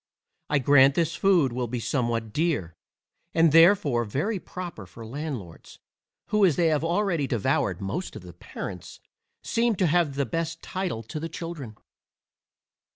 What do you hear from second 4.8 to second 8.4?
for landlords, who, as they have already devoured most of the